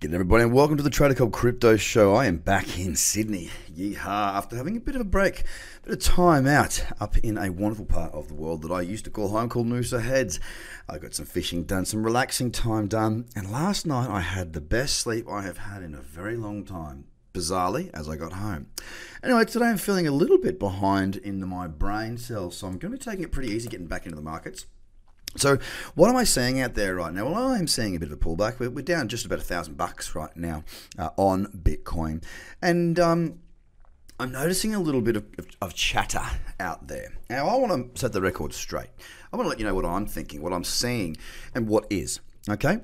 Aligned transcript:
G'day 0.00 0.14
everybody 0.14 0.44
and 0.44 0.52
welcome 0.52 0.76
to 0.76 0.82
the 0.84 0.90
Trader 0.90 1.14
Cobb 1.14 1.32
Crypto 1.32 1.76
Show. 1.76 2.14
I 2.14 2.26
am 2.26 2.36
back 2.36 2.78
in 2.78 2.94
Sydney. 2.94 3.50
Yeehaw. 3.76 4.36
After 4.36 4.54
having 4.54 4.76
a 4.76 4.80
bit 4.80 4.94
of 4.94 5.00
a 5.00 5.04
break, 5.04 5.40
a 5.40 5.88
bit 5.88 5.94
of 5.94 6.00
time 6.00 6.46
out 6.46 6.86
up 7.00 7.18
in 7.18 7.36
a 7.36 7.50
wonderful 7.50 7.84
part 7.84 8.12
of 8.12 8.28
the 8.28 8.34
world 8.34 8.62
that 8.62 8.70
I 8.70 8.80
used 8.80 9.06
to 9.06 9.10
call 9.10 9.30
home 9.30 9.48
called 9.48 9.66
Noosa 9.66 10.00
Heads. 10.00 10.38
I 10.88 10.98
got 10.98 11.14
some 11.14 11.26
fishing 11.26 11.64
done, 11.64 11.84
some 11.84 12.04
relaxing 12.04 12.52
time 12.52 12.86
done, 12.86 13.26
and 13.34 13.50
last 13.50 13.88
night 13.88 14.08
I 14.08 14.20
had 14.20 14.52
the 14.52 14.60
best 14.60 15.00
sleep 15.00 15.26
I 15.28 15.42
have 15.42 15.58
had 15.58 15.82
in 15.82 15.96
a 15.96 16.00
very 16.00 16.36
long 16.36 16.64
time. 16.64 17.06
Bizarrely, 17.34 17.90
as 17.92 18.08
I 18.08 18.14
got 18.14 18.34
home. 18.34 18.68
Anyway, 19.24 19.46
today 19.46 19.66
I'm 19.66 19.78
feeling 19.78 20.06
a 20.06 20.12
little 20.12 20.38
bit 20.38 20.60
behind 20.60 21.16
in 21.16 21.44
my 21.44 21.66
brain 21.66 22.18
cells, 22.18 22.56
so 22.56 22.68
I'm 22.68 22.78
going 22.78 22.92
to 22.92 22.98
be 22.98 23.04
taking 23.04 23.24
it 23.24 23.32
pretty 23.32 23.50
easy 23.50 23.68
getting 23.68 23.88
back 23.88 24.06
into 24.06 24.14
the 24.14 24.22
markets. 24.22 24.66
So, 25.36 25.58
what 25.94 26.08
am 26.08 26.16
I 26.16 26.24
seeing 26.24 26.60
out 26.60 26.74
there 26.74 26.96
right 26.96 27.12
now? 27.12 27.26
Well, 27.26 27.36
I'm 27.36 27.68
seeing 27.68 27.94
a 27.94 27.98
bit 27.98 28.10
of 28.10 28.14
a 28.14 28.20
pullback. 28.20 28.58
We're, 28.58 28.70
we're 28.70 28.82
down 28.82 29.08
just 29.08 29.26
about 29.26 29.38
a 29.38 29.42
thousand 29.42 29.76
bucks 29.76 30.14
right 30.14 30.34
now 30.36 30.64
uh, 30.98 31.10
on 31.16 31.46
Bitcoin, 31.46 32.24
and 32.62 32.98
um, 32.98 33.38
I'm 34.18 34.32
noticing 34.32 34.74
a 34.74 34.80
little 34.80 35.00
bit 35.00 35.16
of, 35.16 35.26
of, 35.38 35.46
of, 35.62 35.74
chatter 35.74 36.24
out 36.58 36.88
there. 36.88 37.12
Now, 37.30 37.46
I 37.46 37.56
want 37.56 37.94
to 37.94 38.00
set 38.00 38.12
the 38.12 38.20
record 38.20 38.52
straight. 38.52 38.88
I 39.32 39.36
want 39.36 39.44
to 39.44 39.48
let 39.50 39.60
you 39.60 39.64
know 39.64 39.74
what 39.74 39.84
I'm 39.84 40.06
thinking, 40.06 40.42
what 40.42 40.52
I'm 40.52 40.64
seeing, 40.64 41.16
and 41.54 41.68
what 41.68 41.86
is. 41.88 42.20
Okay. 42.48 42.80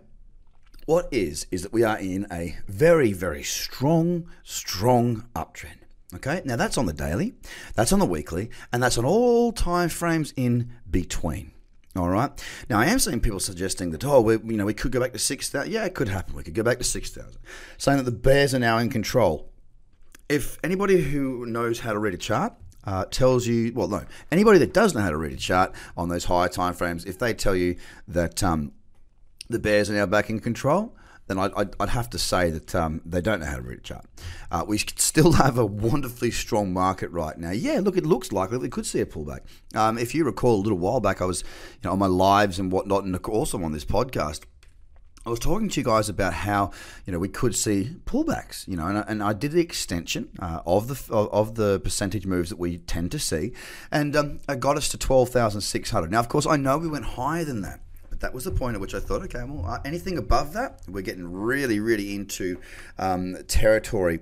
What 0.86 1.08
is 1.10 1.46
is 1.50 1.62
that 1.62 1.72
we 1.72 1.82
are 1.82 1.98
in 1.98 2.26
a 2.30 2.56
very, 2.68 3.12
very 3.12 3.42
strong, 3.42 4.28
strong 4.42 5.24
uptrend. 5.34 5.78
Okay, 6.14 6.42
now 6.44 6.54
that's 6.54 6.78
on 6.78 6.86
the 6.86 6.92
daily, 6.92 7.34
that's 7.74 7.92
on 7.92 7.98
the 7.98 8.06
weekly, 8.06 8.50
and 8.72 8.80
that's 8.80 8.98
on 8.98 9.04
all 9.04 9.50
time 9.50 9.88
frames 9.88 10.32
in 10.36 10.70
between. 10.88 11.53
All 11.96 12.08
right. 12.08 12.30
Now 12.68 12.80
I 12.80 12.86
am 12.86 12.98
seeing 12.98 13.20
people 13.20 13.38
suggesting 13.38 13.90
that 13.90 14.04
oh, 14.04 14.20
we, 14.20 14.34
you 14.34 14.56
know, 14.56 14.64
we 14.64 14.74
could 14.74 14.90
go 14.90 15.00
back 15.00 15.12
to 15.12 15.18
six 15.18 15.48
thousand. 15.48 15.72
Yeah, 15.72 15.84
it 15.84 15.94
could 15.94 16.08
happen. 16.08 16.34
We 16.34 16.42
could 16.42 16.54
go 16.54 16.64
back 16.64 16.78
to 16.78 16.84
six 16.84 17.10
thousand. 17.10 17.38
Saying 17.78 17.98
that 17.98 18.04
the 18.04 18.10
Bears 18.10 18.52
are 18.52 18.58
now 18.58 18.78
in 18.78 18.90
control. 18.90 19.52
If 20.28 20.58
anybody 20.64 21.02
who 21.02 21.46
knows 21.46 21.80
how 21.80 21.92
to 21.92 21.98
read 21.98 22.14
a 22.14 22.18
chart 22.18 22.54
uh, 22.84 23.04
tells 23.04 23.46
you, 23.46 23.72
well, 23.74 23.88
no, 23.88 24.04
anybody 24.32 24.58
that 24.58 24.72
does 24.74 24.94
know 24.94 25.02
how 25.02 25.10
to 25.10 25.16
read 25.16 25.32
a 25.32 25.36
chart 25.36 25.72
on 25.96 26.08
those 26.08 26.24
higher 26.24 26.48
time 26.48 26.74
frames, 26.74 27.04
if 27.04 27.18
they 27.18 27.32
tell 27.32 27.54
you 27.54 27.76
that 28.08 28.42
um, 28.42 28.72
the 29.48 29.58
Bears 29.60 29.88
are 29.88 29.94
now 29.94 30.06
back 30.06 30.30
in 30.30 30.40
control, 30.40 30.96
then 31.26 31.38
I'd, 31.38 31.52
I'd, 31.54 31.74
I'd 31.80 31.88
have 31.90 32.10
to 32.10 32.18
say 32.18 32.50
that 32.50 32.74
um, 32.74 33.00
they 33.04 33.20
don't 33.20 33.40
know 33.40 33.46
how 33.46 33.56
to 33.56 33.62
read 33.62 33.78
a 33.78 33.82
chart. 33.82 34.04
Uh, 34.50 34.64
we 34.66 34.78
still 34.78 35.32
have 35.44 35.58
a 35.58 35.66
wonderfully 35.66 36.30
strong 36.30 36.72
market 36.72 37.10
right 37.10 37.36
now. 37.38 37.50
Yeah, 37.50 37.80
look, 37.80 37.96
it 37.96 38.06
looks 38.06 38.32
likely 38.32 38.58
we 38.58 38.68
could 38.68 38.86
see 38.86 39.00
a 39.00 39.06
pullback. 39.06 39.40
Um, 39.74 39.98
if 39.98 40.14
you 40.14 40.24
recall, 40.24 40.56
a 40.56 40.62
little 40.62 40.78
while 40.78 41.00
back, 41.00 41.22
I 41.22 41.24
was 41.24 41.42
you 41.42 41.88
know, 41.88 41.92
on 41.92 41.98
my 41.98 42.06
lives 42.06 42.58
and 42.58 42.70
whatnot, 42.70 43.04
and 43.04 43.16
also 43.26 43.62
on 43.62 43.72
this 43.72 43.84
podcast. 43.84 44.42
I 45.26 45.30
was 45.30 45.38
talking 45.38 45.70
to 45.70 45.80
you 45.80 45.84
guys 45.84 46.10
about 46.10 46.34
how 46.34 46.70
you 47.06 47.12
know 47.12 47.18
we 47.18 47.30
could 47.30 47.56
see 47.56 47.96
pullbacks, 48.04 48.68
you 48.68 48.76
know, 48.76 48.88
and, 48.88 49.04
and 49.08 49.22
I 49.22 49.32
did 49.32 49.52
the 49.52 49.60
extension 49.60 50.28
uh, 50.38 50.60
of 50.66 50.88
the 50.88 51.14
of 51.14 51.54
the 51.54 51.80
percentage 51.80 52.26
moves 52.26 52.50
that 52.50 52.58
we 52.58 52.76
tend 52.76 53.10
to 53.12 53.18
see, 53.18 53.52
and 53.90 54.14
um, 54.16 54.40
I 54.46 54.56
got 54.56 54.76
us 54.76 54.90
to 54.90 54.98
twelve 54.98 55.30
thousand 55.30 55.62
six 55.62 55.90
hundred. 55.90 56.10
Now, 56.10 56.20
of 56.20 56.28
course, 56.28 56.46
I 56.46 56.56
know 56.56 56.76
we 56.76 56.88
went 56.88 57.06
higher 57.06 57.44
than 57.44 57.62
that, 57.62 57.80
that 58.24 58.32
was 58.32 58.44
the 58.44 58.50
point 58.50 58.74
at 58.74 58.80
which 58.80 58.94
I 58.94 59.00
thought, 59.00 59.20
okay, 59.24 59.44
well, 59.44 59.66
uh, 59.66 59.80
anything 59.84 60.16
above 60.16 60.54
that, 60.54 60.80
we're 60.88 61.02
getting 61.02 61.30
really, 61.30 61.78
really 61.78 62.14
into 62.14 62.58
um, 62.98 63.36
territory 63.48 64.20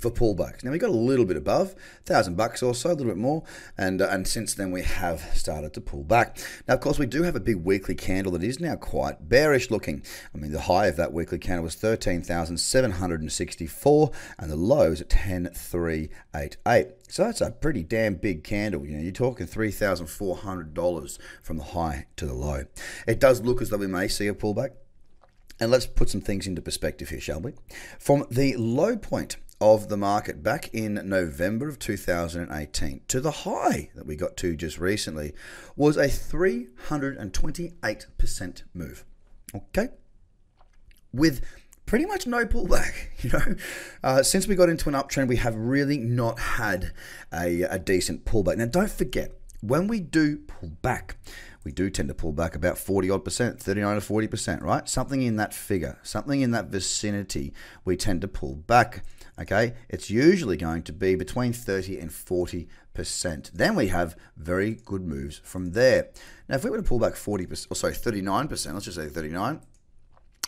for 0.00 0.10
pullbacks. 0.10 0.62
Now 0.62 0.70
we 0.70 0.78
got 0.78 0.90
a 0.90 0.92
little 0.92 1.24
bit 1.24 1.36
above, 1.36 1.74
thousand 2.04 2.36
bucks 2.36 2.62
or 2.62 2.74
so, 2.74 2.90
a 2.90 2.92
little 2.92 3.06
bit 3.06 3.16
more, 3.16 3.44
and 3.78 4.02
uh, 4.02 4.08
and 4.10 4.28
since 4.28 4.54
then 4.54 4.70
we 4.70 4.82
have 4.82 5.20
started 5.34 5.72
to 5.74 5.80
pull 5.80 6.04
back. 6.04 6.38
Now, 6.68 6.74
of 6.74 6.80
course, 6.80 6.98
we 6.98 7.06
do 7.06 7.22
have 7.22 7.36
a 7.36 7.40
big 7.40 7.56
weekly 7.56 7.94
candle 7.94 8.32
that 8.32 8.42
is 8.42 8.60
now 8.60 8.76
quite 8.76 9.28
bearish 9.28 9.70
looking. 9.70 10.02
I 10.34 10.38
mean, 10.38 10.52
the 10.52 10.62
high 10.62 10.86
of 10.86 10.96
that 10.96 11.12
weekly 11.12 11.38
candle 11.38 11.64
was 11.64 11.74
thirteen 11.74 12.22
thousand 12.22 12.58
seven 12.58 12.92
hundred 12.92 13.20
and 13.22 13.32
sixty-four, 13.32 14.10
and 14.38 14.50
the 14.50 14.56
low 14.56 14.92
is 14.92 15.00
at 15.00 15.10
ten 15.10 15.50
three 15.54 16.10
eight 16.34 16.56
eight. 16.66 16.88
So 17.08 17.24
that's 17.24 17.40
a 17.40 17.50
pretty 17.50 17.82
damn 17.82 18.16
big 18.16 18.44
candle. 18.44 18.84
You 18.84 18.96
know, 18.96 19.02
you're 19.02 19.12
talking 19.12 19.46
three 19.46 19.70
thousand 19.70 20.08
four 20.08 20.36
hundred 20.36 20.74
dollars 20.74 21.18
from 21.42 21.56
the 21.56 21.64
high 21.64 22.06
to 22.16 22.26
the 22.26 22.34
low. 22.34 22.64
It 23.06 23.20
does 23.20 23.40
look 23.40 23.62
as 23.62 23.70
though 23.70 23.78
we 23.78 23.86
may 23.86 24.08
see 24.08 24.28
a 24.28 24.34
pullback. 24.34 24.70
And 25.58 25.70
let's 25.70 25.86
put 25.86 26.10
some 26.10 26.20
things 26.20 26.46
into 26.46 26.60
perspective 26.60 27.08
here, 27.08 27.20
shall 27.20 27.40
we? 27.40 27.54
From 27.98 28.26
the 28.30 28.54
low 28.56 28.94
point 28.94 29.38
of 29.60 29.88
the 29.88 29.96
market 29.96 30.42
back 30.42 30.68
in 30.72 30.94
November 31.08 31.68
of 31.68 31.78
2018 31.78 33.02
to 33.08 33.20
the 33.20 33.30
high 33.30 33.90
that 33.94 34.06
we 34.06 34.16
got 34.16 34.36
to 34.36 34.56
just 34.56 34.78
recently 34.78 35.32
was 35.76 35.96
a 35.96 36.08
328% 36.08 38.62
move. 38.74 39.04
Okay? 39.54 39.88
With 41.12 41.44
pretty 41.86 42.04
much 42.04 42.26
no 42.26 42.44
pullback. 42.44 42.92
You 43.22 43.30
know, 43.30 43.54
uh, 44.04 44.22
since 44.22 44.46
we 44.46 44.54
got 44.54 44.68
into 44.68 44.90
an 44.90 44.94
uptrend, 44.94 45.28
we 45.28 45.36
have 45.36 45.56
really 45.56 45.96
not 45.96 46.38
had 46.38 46.92
a, 47.32 47.62
a 47.62 47.78
decent 47.78 48.26
pullback. 48.26 48.58
Now, 48.58 48.66
don't 48.66 48.90
forget, 48.90 49.32
when 49.62 49.88
we 49.88 50.00
do 50.00 50.36
pull 50.36 50.68
back, 50.82 51.16
we 51.66 51.72
do 51.72 51.90
tend 51.90 52.06
to 52.06 52.14
pull 52.14 52.30
back 52.30 52.54
about 52.54 52.78
40 52.78 53.10
odd 53.10 53.24
percent, 53.24 53.60
39 53.60 53.96
to 53.96 54.00
40 54.00 54.28
percent, 54.28 54.62
right? 54.62 54.88
Something 54.88 55.22
in 55.22 55.34
that 55.34 55.52
figure, 55.52 55.98
something 56.04 56.40
in 56.40 56.52
that 56.52 56.66
vicinity, 56.66 57.52
we 57.84 57.96
tend 57.96 58.20
to 58.20 58.28
pull 58.28 58.54
back. 58.54 59.02
Okay, 59.36 59.74
it's 59.88 60.08
usually 60.08 60.56
going 60.56 60.84
to 60.84 60.92
be 60.92 61.16
between 61.16 61.52
30 61.52 61.98
and 61.98 62.12
40 62.12 62.68
percent. 62.94 63.50
Then 63.52 63.74
we 63.74 63.88
have 63.88 64.16
very 64.36 64.76
good 64.84 65.02
moves 65.02 65.40
from 65.42 65.72
there. 65.72 66.10
Now, 66.48 66.54
if 66.54 66.62
we 66.62 66.70
were 66.70 66.76
to 66.76 66.84
pull 66.84 67.00
back 67.00 67.16
40 67.16 67.46
percent, 67.46 67.72
or 67.72 67.74
sorry, 67.74 67.94
39 67.94 68.46
percent, 68.46 68.76
let's 68.76 68.84
just 68.84 68.96
say 68.96 69.08
39 69.08 69.60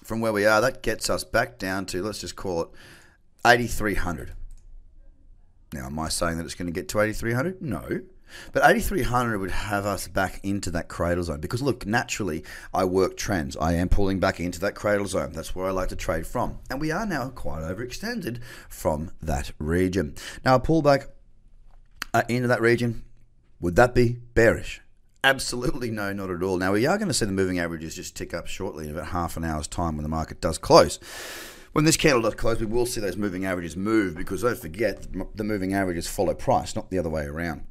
from 0.05 0.21
where 0.21 0.33
we 0.33 0.47
are, 0.47 0.61
that 0.61 0.85
gets 0.85 1.11
us 1.11 1.25
back 1.25 1.59
down 1.59 1.87
to 1.87 2.01
let's 2.01 2.21
just 2.21 2.37
call 2.37 2.63
it 2.63 2.69
8,300. 3.45 4.35
Now, 5.73 5.87
am 5.87 5.99
I 5.99 6.11
saying 6.11 6.39
that 6.39 6.45
it's 6.45 6.55
going 6.55 6.67
to 6.67 6.73
get 6.73 6.89
to 6.91 7.01
8,300? 7.01 7.61
No. 7.61 8.03
But 8.53 8.63
8300 8.65 9.39
would 9.39 9.51
have 9.51 9.87
us 9.87 10.09
back 10.09 10.41
into 10.43 10.71
that 10.71 10.89
cradle 10.89 11.25
zone 11.25 11.41
because 11.41 11.63
look, 11.63 11.87
naturally, 11.87 12.45
I 12.73 12.85
work 12.85 13.17
trends. 13.17 13.57
I 13.57 13.75
am 13.75 13.89
pulling 13.89 14.21
back 14.21 14.41
into 14.41 14.61
that 14.61 14.75
cradle 14.75 15.07
zone. 15.07 15.33
That's 15.33 15.55
where 15.55 15.67
I 15.67 15.71
like 15.71 15.89
to 15.91 15.97
trade 15.97 16.27
from. 16.27 16.59
And 16.71 16.81
we 16.81 16.91
are 16.91 17.07
now 17.07 17.29
quite 17.31 17.63
overextended 17.63 18.41
from 18.69 19.11
that 19.21 19.53
region. 19.59 20.15
Now, 20.45 20.57
a 20.57 20.61
pullback 20.61 21.07
uh, 22.15 22.23
into 22.29 22.49
that 22.49 22.61
region, 22.61 23.05
would 23.61 23.77
that 23.77 23.95
be 23.95 24.19
bearish? 24.35 24.81
Absolutely 25.25 25.91
no, 25.91 26.13
not 26.13 26.31
at 26.31 26.43
all. 26.43 26.59
Now, 26.59 26.73
we 26.73 26.87
are 26.87 26.97
going 26.97 27.09
to 27.09 27.15
see 27.15 27.27
the 27.27 27.33
moving 27.33 27.59
averages 27.59 27.97
just 27.97 28.17
tick 28.17 28.33
up 28.33 28.47
shortly 28.47 28.85
in 28.85 28.93
about 28.93 29.09
half 29.09 29.37
an 29.37 29.45
hour's 29.45 29.67
time 29.67 29.97
when 29.97 30.05
the 30.05 30.09
market 30.09 30.41
does 30.41 30.59
close. 30.59 30.99
When 31.73 31.85
this 31.85 31.97
candle 31.97 32.23
does 32.23 32.35
close, 32.35 32.61
we 32.61 32.67
will 32.67 32.87
see 32.87 33.01
those 33.01 33.17
moving 33.17 33.45
averages 33.45 33.77
move 33.77 34.17
because 34.17 34.43
don't 34.43 34.59
forget, 34.59 35.07
the 35.35 35.45
moving 35.45 35.75
averages 35.75 36.07
follow 36.07 36.35
price, 36.35 36.75
not 36.75 36.91
the 36.91 36.99
other 36.99 37.11
way 37.11 37.25
around. 37.25 37.67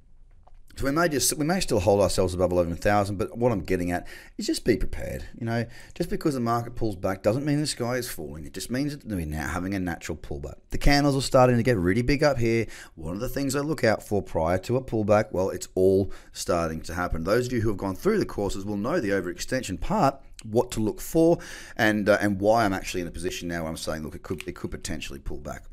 So 0.78 0.86
we 0.86 0.92
may 0.92 1.10
just 1.10 1.36
we 1.36 1.44
may 1.44 1.60
still 1.60 1.80
hold 1.80 2.02
ourselves 2.02 2.36
above 2.36 2.52
eleven 2.52 2.76
thousand, 2.76 3.18
but 3.18 3.36
what 3.36 3.52
I'm 3.52 3.64
getting 3.64 3.92
at 3.92 4.06
is 4.38 4.46
just 4.46 4.64
be 4.64 4.78
prepared. 4.78 5.26
You 5.40 5.48
know, 5.48 5.66
just 5.96 6.12
because 6.12 6.36
the 6.36 6.40
market 6.40 6.76
pulls 6.76 6.96
back 6.96 7.24
doesn't 7.24 7.46
mean 7.46 7.60
the 7.60 7.66
sky 7.66 7.96
is 7.96 8.08
falling. 8.08 8.46
It 8.46 8.54
just 8.54 8.70
means 8.70 8.96
that 8.96 9.04
we're 9.04 9.26
now 9.26 9.48
having 9.48 9.74
a 9.74 9.80
natural 9.80 10.16
pullback. 10.16 10.58
The 10.70 10.78
candles 10.78 11.16
are 11.16 11.22
starting 11.22 11.58
to 11.58 11.64
get 11.64 11.78
really 11.78 12.04
big 12.04 12.24
up 12.24 12.38
here. 12.38 12.68
One 12.94 13.16
of 13.16 13.22
the 13.22 13.28
things 13.28 13.56
I 13.56 13.62
look 13.62 13.84
out 13.84 14.04
for 14.04 14.22
prior 14.22 14.60
to 14.60 14.78
a 14.78 14.84
pullback, 14.84 15.32
well, 15.32 15.50
it's 15.50 15.68
all 15.74 16.12
starting 16.32 16.82
to 16.82 16.94
happen. 16.94 17.24
Those 17.24 17.48
of 17.48 17.54
you 17.54 17.62
who 17.62 17.70
have 17.70 17.78
gone 17.78 17.96
through 17.96 18.20
the 18.20 18.28
courses 18.28 18.64
will 18.64 18.78
know 18.78 19.00
the 19.00 19.10
overextension 19.10 19.82
part 19.82 20.22
what 20.44 20.70
to 20.70 20.80
look 20.80 21.02
for 21.02 21.40
and 21.76 22.08
uh, 22.08 22.20
and 22.22 22.40
why 22.40 22.64
I'm 22.64 22.74
actually 22.74 23.02
in 23.02 23.08
a 23.08 23.12
position 23.12 23.48
now 23.48 23.62
where 23.64 23.72
I'm 23.72 23.78
saying 23.78 24.04
look 24.04 24.14
it 24.14 24.22
could 24.22 24.48
it 24.48 24.54
could 24.54 24.70
potentially 24.70 25.18
pull 25.18 25.40
back. 25.40 25.64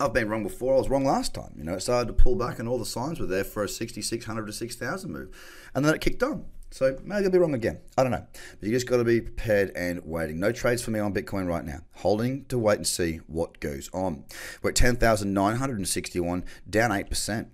I've 0.00 0.14
been 0.14 0.30
wrong 0.30 0.42
before. 0.42 0.74
I 0.74 0.78
was 0.78 0.88
wrong 0.88 1.04
last 1.04 1.34
time. 1.34 1.52
You 1.56 1.64
know, 1.64 1.74
it 1.74 1.82
started 1.82 2.06
to 2.08 2.14
pull 2.14 2.34
back, 2.34 2.58
and 2.58 2.66
all 2.66 2.78
the 2.78 2.86
signs 2.86 3.20
were 3.20 3.26
there 3.26 3.44
for 3.44 3.62
a 3.62 3.68
6,600 3.68 4.46
to 4.46 4.52
6,000 4.52 5.12
move, 5.12 5.28
and 5.74 5.84
then 5.84 5.94
it 5.94 6.00
kicked 6.00 6.22
on. 6.22 6.46
So 6.70 6.96
maybe 7.04 7.24
I'll 7.24 7.30
be 7.30 7.38
wrong 7.38 7.54
again. 7.54 7.80
I 7.98 8.02
don't 8.02 8.12
know. 8.12 8.26
But 8.58 8.66
you 8.66 8.74
just 8.74 8.86
got 8.86 8.98
to 8.98 9.04
be 9.04 9.20
prepared 9.20 9.72
and 9.74 10.00
waiting. 10.04 10.38
No 10.38 10.52
trades 10.52 10.82
for 10.82 10.92
me 10.92 11.00
on 11.00 11.12
Bitcoin 11.12 11.48
right 11.48 11.64
now. 11.64 11.80
Holding 11.96 12.44
to 12.46 12.58
wait 12.58 12.76
and 12.76 12.86
see 12.86 13.16
what 13.26 13.60
goes 13.60 13.90
on. 13.92 14.24
We're 14.62 14.70
at 14.70 14.76
10,961, 14.76 16.44
down 16.68 16.90
8%. 16.90 17.46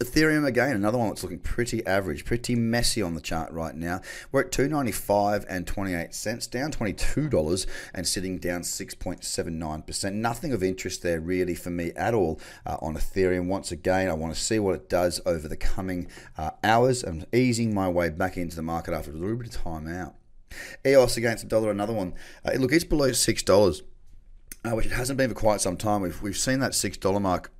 Ethereum 0.00 0.46
again, 0.46 0.74
another 0.74 0.96
one 0.96 1.08
that's 1.08 1.22
looking 1.22 1.40
pretty 1.40 1.84
average, 1.86 2.24
pretty 2.24 2.54
messy 2.54 3.02
on 3.02 3.14
the 3.14 3.20
chart 3.20 3.52
right 3.52 3.74
now. 3.74 4.00
We're 4.32 4.40
at 4.40 4.52
295 4.52 5.44
and 5.46 5.66
28 5.66 6.14
cents, 6.14 6.46
down 6.46 6.72
$22 6.72 7.66
and 7.92 8.08
sitting 8.08 8.38
down 8.38 8.62
6.79%. 8.62 10.12
Nothing 10.14 10.54
of 10.54 10.62
interest 10.62 11.02
there 11.02 11.20
really 11.20 11.54
for 11.54 11.68
me 11.68 11.92
at 11.96 12.14
all 12.14 12.40
uh, 12.64 12.78
on 12.80 12.94
Ethereum. 12.94 13.46
Once 13.46 13.70
again, 13.72 14.08
I 14.08 14.14
want 14.14 14.34
to 14.34 14.40
see 14.40 14.58
what 14.58 14.74
it 14.74 14.88
does 14.88 15.20
over 15.26 15.46
the 15.46 15.56
coming 15.56 16.08
uh, 16.38 16.52
hours. 16.64 17.02
I'm 17.02 17.26
easing 17.34 17.74
my 17.74 17.88
way 17.90 18.08
back 18.08 18.38
into 18.38 18.56
the 18.56 18.62
market 18.62 18.94
after 18.94 19.10
a 19.10 19.14
little 19.14 19.36
bit 19.36 19.54
of 19.54 19.62
time 19.62 19.86
out. 19.86 20.14
EOS 20.86 21.18
against 21.18 21.44
the 21.44 21.48
dollar, 21.50 21.70
another 21.70 21.92
one. 21.92 22.14
Uh, 22.42 22.52
look, 22.52 22.72
it's 22.72 22.84
below 22.84 23.10
$6, 23.10 23.82
uh, 24.64 24.70
which 24.70 24.86
it 24.86 24.92
hasn't 24.92 25.18
been 25.18 25.28
for 25.28 25.34
quite 25.34 25.60
some 25.60 25.76
time. 25.76 26.00
We've, 26.00 26.22
we've 26.22 26.38
seen 26.38 26.60
that 26.60 26.72
$6 26.72 27.20
mark 27.20 27.52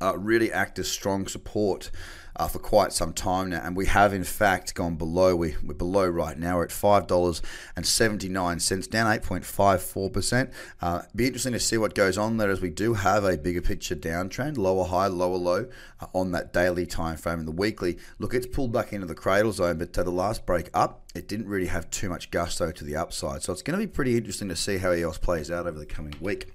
uh, 0.00 0.16
really 0.16 0.52
act 0.52 0.78
as 0.78 0.88
strong 0.88 1.26
support 1.26 1.90
uh, 2.36 2.48
for 2.48 2.58
quite 2.58 2.92
some 2.92 3.12
time 3.12 3.50
now, 3.50 3.60
and 3.62 3.76
we 3.76 3.86
have 3.86 4.12
in 4.12 4.24
fact 4.24 4.74
gone 4.74 4.96
below. 4.96 5.36
We, 5.36 5.56
we're 5.62 5.74
below 5.74 6.06
right 6.06 6.38
now. 6.38 6.56
We're 6.56 6.64
at 6.64 6.72
five 6.72 7.06
dollars 7.06 7.42
and 7.76 7.86
seventy 7.86 8.28
nine 8.28 8.60
cents, 8.60 8.86
down 8.86 9.12
eight 9.12 9.22
point 9.22 9.44
five 9.44 9.82
four 9.82 10.08
percent. 10.10 10.50
Uh, 10.80 11.02
be 11.14 11.26
interesting 11.26 11.52
to 11.52 11.60
see 11.60 11.76
what 11.76 11.94
goes 11.94 12.16
on 12.16 12.38
there, 12.38 12.50
as 12.50 12.60
we 12.60 12.70
do 12.70 12.94
have 12.94 13.24
a 13.24 13.36
bigger 13.36 13.60
picture 13.60 13.96
downtrend, 13.96 14.56
lower 14.56 14.86
high, 14.86 15.08
lower 15.08 15.36
low 15.36 15.66
uh, 16.00 16.06
on 16.14 16.32
that 16.32 16.52
daily 16.52 16.86
time 16.86 17.16
frame 17.16 17.40
and 17.40 17.48
the 17.48 17.52
weekly. 17.52 17.98
Look, 18.18 18.32
it's 18.32 18.46
pulled 18.46 18.72
back 18.72 18.92
into 18.92 19.06
the 19.06 19.14
cradle 19.14 19.52
zone, 19.52 19.78
but 19.78 19.92
to 19.94 20.04
the 20.04 20.10
last 20.10 20.46
break 20.46 20.70
up, 20.72 21.02
it 21.14 21.28
didn't 21.28 21.48
really 21.48 21.66
have 21.66 21.90
too 21.90 22.08
much 22.08 22.30
gusto 22.30 22.70
to 22.70 22.84
the 22.84 22.96
upside. 22.96 23.42
So 23.42 23.52
it's 23.52 23.62
going 23.62 23.78
to 23.78 23.86
be 23.86 23.90
pretty 23.90 24.16
interesting 24.16 24.48
to 24.48 24.56
see 24.56 24.78
how 24.78 24.92
EOS 24.92 25.18
plays 25.18 25.50
out 25.50 25.66
over 25.66 25.78
the 25.78 25.86
coming 25.86 26.14
week. 26.20 26.46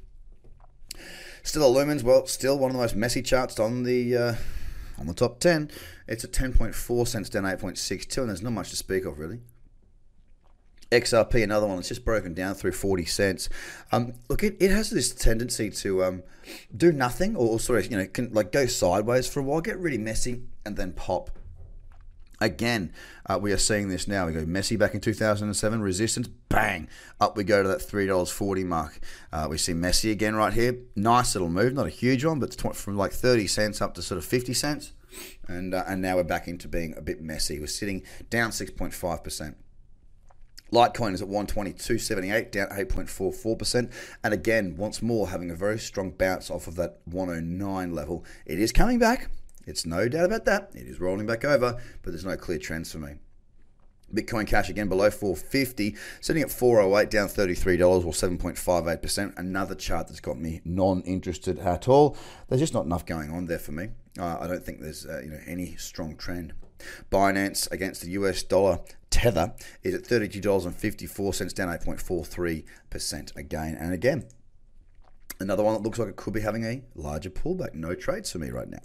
Stellar 1.46 1.68
Lumens, 1.68 2.02
well, 2.02 2.26
still 2.26 2.58
one 2.58 2.72
of 2.72 2.76
the 2.76 2.82
most 2.82 2.96
messy 2.96 3.22
charts 3.22 3.60
on 3.60 3.84
the 3.84 4.18
uh, 4.18 4.36
on 4.98 5.06
the 5.06 5.14
top 5.14 5.40
10. 5.40 5.70
It's 6.08 6.24
at 6.24 6.32
10.4 6.32 7.08
cents 7.08 7.30
down 7.30 7.44
8.62, 7.44 8.18
and 8.18 8.30
there's 8.30 8.42
not 8.42 8.52
much 8.52 8.72
to 8.72 8.76
speak 8.76 9.06
of, 9.06 9.20
really. 9.20 9.42
XRP, 10.92 11.44
another 11.44 11.68
one 11.68 11.80
It's 11.80 11.90
just 11.90 12.04
broken 12.04 12.34
down 12.34 12.56
through 12.56 12.72
40 12.72 13.06
cents. 13.06 13.50
Um, 13.92 14.14
look, 14.28 14.44
it, 14.44 14.58
it 14.60 14.72
has 14.72 14.90
this 14.90 15.14
tendency 15.14 15.70
to 15.70 16.04
um, 16.04 16.24
do 16.76 16.92
nothing 16.92 17.36
or, 17.36 17.48
or 17.48 17.60
sort 17.60 17.80
of, 17.80 17.92
you 17.92 17.98
know, 17.98 18.08
can 18.08 18.34
like 18.34 18.52
go 18.52 18.66
sideways 18.66 19.28
for 19.28 19.40
a 19.40 19.44
while, 19.44 19.62
get 19.62 19.78
really 19.78 20.00
messy, 20.00 20.42
and 20.66 20.78
then 20.78 20.94
pop 20.94 21.30
Again, 22.42 22.92
uh, 23.26 23.40
we 23.42 23.52
are 23.52 23.58
seeing 23.58 23.90
this 23.90 24.08
now. 24.08 24.28
We 24.28 24.34
go 24.34 24.46
messy 24.46 24.76
back 24.76 24.94
in 24.94 25.02
2007, 25.02 25.82
resistance, 25.82 26.28
bang, 26.28 26.88
up 27.20 27.38
we 27.38 27.44
go 27.44 27.64
to 27.64 27.70
that 27.70 27.80
$3.40 27.80 28.66
mark. 28.66 29.00
Uh, 29.32 29.48
we 29.50 29.58
see 29.58 29.74
messy 29.74 30.12
again 30.12 30.36
right 30.36 30.54
here. 30.54 30.78
Nice 30.96 31.36
little 31.36 31.50
move, 31.50 31.74
not 31.74 31.88
a 31.88 31.90
huge 31.90 32.26
one, 32.26 32.40
but 32.40 32.56
from 32.76 32.98
like 32.98 33.12
30 33.12 33.48
cents 33.48 33.82
up 33.82 33.94
to 33.96 34.02
sort 34.02 34.18
of 34.18 34.26
50 34.26 34.54
cents. 34.54 34.94
And, 35.48 35.74
uh, 35.74 35.84
and 35.88 36.02
now 36.02 36.18
we're 36.18 36.24
back 36.24 36.48
into 36.48 36.68
being 36.68 36.94
a 36.98 37.02
bit 37.02 37.22
messy. 37.22 37.60
We're 37.60 37.68
sitting 37.68 38.04
down 38.30 38.52
6.5%. 38.52 39.56
Litecoin 40.72 41.14
is 41.14 41.22
at 41.22 41.28
122.78, 41.30 42.52
down 42.52 42.68
8.44%. 42.70 43.92
And 44.24 44.34
again, 44.34 44.76
once 44.76 45.02
more, 45.02 45.30
having 45.30 45.52
a 45.52 45.56
very 45.56 45.80
strong 45.80 46.12
bounce 46.12 46.50
off 46.50 46.68
of 46.68 46.76
that 46.76 47.00
109 47.06 47.94
level. 47.94 48.26
It 48.46 48.60
is 48.60 48.72
coming 48.72 49.00
back. 49.00 49.30
It's 49.66 49.86
no 49.86 50.08
doubt 50.08 50.26
about 50.26 50.46
that. 50.46 50.72
It 50.74 50.88
is 50.88 51.00
rolling 51.00 51.26
back 51.26 51.44
over, 51.44 51.82
but 52.02 52.12
there's 52.12 52.26
no 52.26 52.38
clear 52.38 52.60
trends 52.60 52.92
for 52.92 53.00
me. 53.00 53.16
Bitcoin 54.14 54.48
Cash 54.48 54.70
again 54.70 54.88
below 54.88 55.10
450, 55.10 55.96
sitting 56.22 56.44
at 56.44 56.52
408, 56.52 57.10
down 57.10 57.28
$33 57.28 58.06
or 58.06 58.12
7.58%. 58.12 59.38
Another 59.38 59.76
chart 59.76 60.08
that's 60.08 60.20
got 60.20 60.38
me 60.38 60.62
non-interested 60.64 61.60
at 61.60 61.88
all. 61.88 62.16
There's 62.48 62.62
just 62.62 62.74
not 62.74 62.86
enough 62.86 63.06
going 63.06 63.32
on 63.32 63.46
there 63.46 63.60
for 63.60 63.72
me. 63.72 63.90
Uh, 64.18 64.38
I 64.40 64.48
don't 64.48 64.64
think 64.64 64.82
there's 64.82 65.06
uh, 65.06 65.22
you 65.24 65.30
know 65.30 65.40
any 65.46 65.76
strong 65.76 66.16
trend. 66.16 66.54
Binance 67.12 67.70
against 67.72 68.02
the 68.02 68.12
US 68.12 68.44
dollar 68.44 68.80
tether 69.10 69.54
is 69.82 69.94
at 69.94 70.04
$32.54, 70.04 71.54
down 71.54 71.70
8.43% 71.70 73.36
again 73.36 73.76
and 73.80 73.94
again. 73.94 74.28
Another 75.40 75.64
one 75.64 75.74
that 75.74 75.84
looks 75.84 76.00
like 76.00 76.08
it 76.08 76.16
could 76.16 76.34
be 76.34 76.42
having 76.42 76.64
a 76.64 76.82
larger 76.96 77.30
pullback. 77.30 77.74
No 77.74 77.94
trades 77.94 78.32
for 78.32 78.40
me 78.40 78.50
right 78.50 78.70
now. 78.70 78.80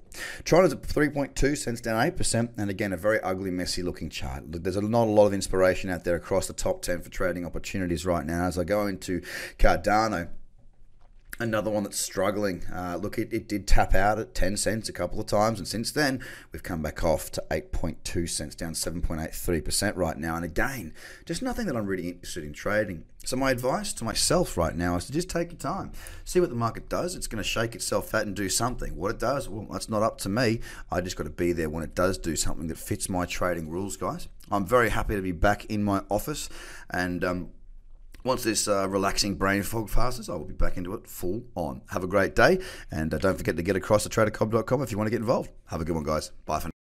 China's 0.45 0.73
at 0.73 0.83
3.2 0.83 1.57
cents, 1.57 1.81
down 1.81 1.95
8%. 2.11 2.51
And 2.59 2.69
again, 2.71 2.93
a 2.93 2.97
very 2.97 3.21
ugly, 3.21 3.51
messy 3.51 3.83
looking 3.83 4.11
chart. 4.11 4.51
Look, 4.51 4.65
there's 4.65 4.77
not 4.77 5.07
a 5.07 5.11
lot 5.11 5.27
of 5.27 5.35
inspiration 5.35 5.91
out 5.91 6.05
there 6.05 6.17
across 6.17 6.49
the 6.49 6.53
top 6.53 6.83
10 6.83 7.03
for 7.03 7.11
trading 7.11 7.47
opportunities 7.47 8.05
right 8.05 8.27
now. 8.27 8.47
As 8.47 8.59
I 8.59 8.65
go 8.65 8.87
into 8.89 9.21
Cardano, 9.59 10.29
Another 11.41 11.71
one 11.71 11.85
that's 11.85 11.99
struggling. 11.99 12.67
Uh, 12.67 12.99
look, 13.01 13.17
it, 13.17 13.33
it 13.33 13.49
did 13.49 13.67
tap 13.67 13.95
out 13.95 14.19
at 14.19 14.35
10 14.35 14.59
cents 14.59 14.91
a 14.91 14.93
couple 14.93 15.19
of 15.19 15.25
times, 15.25 15.59
and 15.59 15.67
since 15.67 15.91
then, 15.91 16.23
we've 16.53 16.63
come 16.63 16.83
back 16.83 17.03
off 17.03 17.33
to 17.33 17.43
8.2 17.51 18.29
cents, 18.29 18.55
down 18.55 18.75
7.83% 18.75 19.97
right 19.97 20.19
now. 20.19 20.37
And 20.37 20.45
again, 20.45 20.93
just 21.25 21.41
nothing 21.41 21.65
that 21.65 21.77
I'm 21.77 21.87
really 21.87 22.09
interested 22.09 22.45
in 22.45 22.53
trading. 22.53 23.05
So, 23.25 23.37
my 23.37 23.51
advice 23.51 23.95
to 23.95 24.05
myself 24.05 24.59
right 24.59 24.77
now 24.77 24.97
is 24.97 25.07
to 25.07 25.13
just 25.13 25.31
take 25.31 25.51
your 25.51 25.59
time, 25.59 25.93
see 26.27 26.41
what 26.41 26.51
the 26.51 26.57
market 26.57 26.91
does. 26.91 27.17
It's 27.17 27.27
going 27.27 27.43
to 27.43 27.49
shake 27.49 27.75
itself 27.75 28.15
out 28.15 28.27
and 28.27 28.37
do 28.37 28.51
something. 28.51 28.95
What 28.95 29.11
it 29.11 29.19
does, 29.19 29.49
well, 29.49 29.67
that's 29.71 29.89
not 29.89 30.03
up 30.03 30.19
to 30.19 30.29
me. 30.29 30.61
I 30.91 31.01
just 31.01 31.17
got 31.17 31.25
to 31.25 31.31
be 31.31 31.53
there 31.53 31.71
when 31.71 31.83
it 31.83 31.95
does 31.95 32.19
do 32.19 32.37
something 32.37 32.67
that 32.67 32.77
fits 32.77 33.09
my 33.09 33.25
trading 33.25 33.71
rules, 33.71 33.97
guys. 33.97 34.29
I'm 34.51 34.67
very 34.67 34.91
happy 34.91 35.17
to 35.17 35.23
be 35.23 35.33
back 35.33 35.65
in 35.67 35.83
my 35.83 36.03
office 36.11 36.51
and, 36.91 37.25
um, 37.25 37.51
once 38.25 38.43
this 38.43 38.69
uh, 38.69 38.89
relaxing 38.89 39.35
brain 39.35 39.63
fog 39.63 39.91
passes, 39.91 40.29
I 40.29 40.35
will 40.35 40.45
be 40.45 40.55
back 40.55 40.77
into 40.77 40.95
it 40.95 41.07
full 41.07 41.45
on. 41.55 41.83
Have 41.91 42.05
a 42.05 42.09
great 42.09 42.35
day, 42.35 42.59
and 42.91 43.13
uh, 43.13 43.19
don't 43.19 43.37
forget 43.37 43.57
to 43.57 43.63
get 43.63 43.77
across 43.77 44.03
to 44.05 44.09
tradercobb.com 44.09 44.83
if 44.83 44.91
you 44.91 44.99
want 44.99 45.07
to 45.07 45.11
get 45.11 45.21
involved. 45.21 45.51
Have 45.67 45.81
a 45.81 45.85
good 45.85 45.95
one, 45.95 46.05
guys. 46.05 46.31
Bye 46.47 46.61
for 46.61 46.69
now. 46.69 46.80